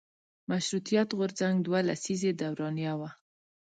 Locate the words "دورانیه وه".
2.41-3.09